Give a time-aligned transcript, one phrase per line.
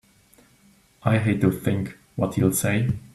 [1.03, 2.89] I hate to think what he'll say!